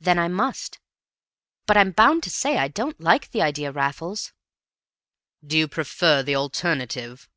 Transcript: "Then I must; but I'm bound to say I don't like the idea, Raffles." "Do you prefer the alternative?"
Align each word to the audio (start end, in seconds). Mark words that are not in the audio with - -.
"Then 0.00 0.18
I 0.18 0.28
must; 0.28 0.78
but 1.66 1.76
I'm 1.76 1.90
bound 1.90 2.22
to 2.22 2.30
say 2.30 2.56
I 2.56 2.68
don't 2.68 2.98
like 3.02 3.30
the 3.32 3.42
idea, 3.42 3.70
Raffles." 3.70 4.32
"Do 5.46 5.58
you 5.58 5.68
prefer 5.68 6.22
the 6.22 6.36
alternative?" 6.36 7.28